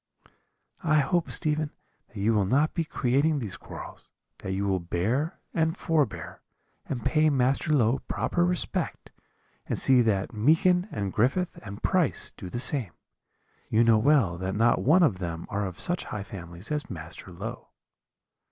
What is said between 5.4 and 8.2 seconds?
and forbear, and pay Master Low